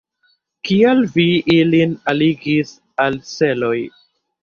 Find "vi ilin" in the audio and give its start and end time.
1.17-1.95